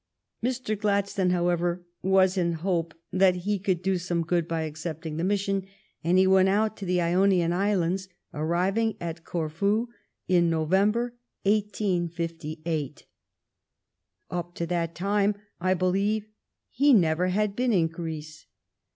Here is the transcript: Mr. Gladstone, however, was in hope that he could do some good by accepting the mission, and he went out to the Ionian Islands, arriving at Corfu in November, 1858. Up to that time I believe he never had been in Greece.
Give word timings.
Mr. 0.43 0.75
Gladstone, 0.75 1.29
however, 1.29 1.85
was 2.01 2.35
in 2.35 2.53
hope 2.53 2.95
that 3.13 3.35
he 3.45 3.59
could 3.59 3.83
do 3.83 3.99
some 3.99 4.23
good 4.23 4.47
by 4.47 4.63
accepting 4.63 5.17
the 5.17 5.23
mission, 5.23 5.67
and 6.03 6.17
he 6.17 6.25
went 6.25 6.49
out 6.49 6.75
to 6.75 6.85
the 6.87 6.99
Ionian 6.99 7.53
Islands, 7.53 8.09
arriving 8.33 8.95
at 8.99 9.23
Corfu 9.23 9.89
in 10.27 10.49
November, 10.49 11.13
1858. 11.43 13.05
Up 14.31 14.55
to 14.55 14.65
that 14.65 14.95
time 14.95 15.35
I 15.59 15.75
believe 15.75 16.25
he 16.71 16.95
never 16.95 17.27
had 17.27 17.55
been 17.55 17.71
in 17.71 17.85
Greece. 17.85 18.47